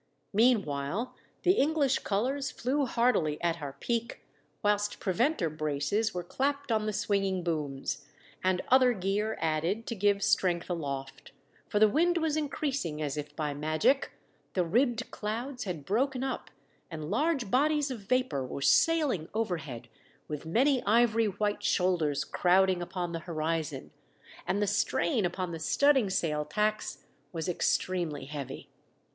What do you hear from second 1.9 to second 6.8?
colours flew hardily at our peak, whilst preventer braces were clapped